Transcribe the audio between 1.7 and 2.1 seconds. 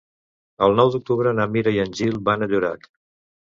i en